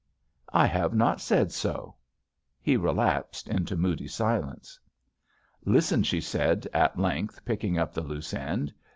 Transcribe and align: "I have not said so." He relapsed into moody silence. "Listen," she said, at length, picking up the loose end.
"I 0.51 0.65
have 0.65 0.95
not 0.95 1.21
said 1.21 1.51
so." 1.51 1.93
He 2.59 2.75
relapsed 2.75 3.47
into 3.47 3.75
moody 3.75 4.07
silence. 4.07 4.79
"Listen," 5.63 6.01
she 6.01 6.19
said, 6.19 6.67
at 6.73 6.97
length, 6.97 7.45
picking 7.45 7.77
up 7.77 7.93
the 7.93 8.01
loose 8.01 8.33
end. 8.33 8.73